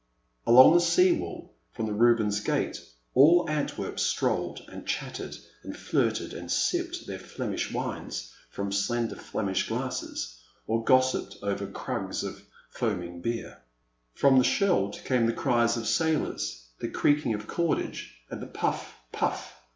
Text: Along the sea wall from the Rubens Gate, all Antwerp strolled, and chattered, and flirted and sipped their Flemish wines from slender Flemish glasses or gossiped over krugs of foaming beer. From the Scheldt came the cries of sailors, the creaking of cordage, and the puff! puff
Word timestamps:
Along 0.47 0.73
the 0.73 0.81
sea 0.81 1.11
wall 1.11 1.53
from 1.73 1.85
the 1.85 1.93
Rubens 1.93 2.39
Gate, 2.39 2.81
all 3.13 3.47
Antwerp 3.47 3.99
strolled, 3.99 4.65
and 4.67 4.83
chattered, 4.83 5.35
and 5.61 5.77
flirted 5.77 6.33
and 6.33 6.51
sipped 6.51 7.05
their 7.05 7.19
Flemish 7.19 7.71
wines 7.71 8.33
from 8.49 8.71
slender 8.71 9.15
Flemish 9.15 9.67
glasses 9.67 10.41
or 10.65 10.83
gossiped 10.83 11.37
over 11.43 11.67
krugs 11.67 12.23
of 12.23 12.41
foaming 12.71 13.21
beer. 13.21 13.61
From 14.15 14.39
the 14.39 14.43
Scheldt 14.43 15.03
came 15.05 15.27
the 15.27 15.33
cries 15.33 15.77
of 15.77 15.85
sailors, 15.87 16.65
the 16.79 16.89
creaking 16.89 17.35
of 17.35 17.45
cordage, 17.45 18.21
and 18.31 18.41
the 18.41 18.47
puff! 18.47 18.97
puff 19.11 19.53